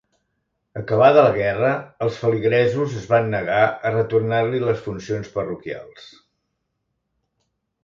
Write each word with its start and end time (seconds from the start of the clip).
Acabada 0.79 1.25
la 1.25 1.35
guerra 1.35 1.73
els 2.05 2.17
feligresos 2.21 2.95
es 3.03 3.05
van 3.13 3.29
negar 3.35 3.61
a 3.67 3.93
retornar-li 3.97 4.65
les 4.65 4.83
funcions 4.89 5.31
parroquials. 5.39 6.11